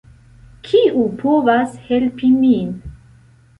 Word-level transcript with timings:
Kiu 0.67 1.03
povas 1.19 1.77
helpi 1.91 2.33
min? 2.41 2.75